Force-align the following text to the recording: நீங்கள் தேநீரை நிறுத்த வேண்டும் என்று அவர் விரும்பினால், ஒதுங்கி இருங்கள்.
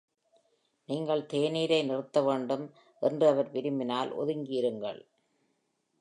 நீங்கள் 0.89 1.21
தேநீரை 1.33 1.79
நிறுத்த 1.85 2.21
வேண்டும் 2.21 2.65
என்று 3.01 3.27
அவர் 3.27 3.51
விரும்பினால், 3.51 4.11
ஒதுங்கி 4.11 4.53
இருங்கள். 4.61 5.01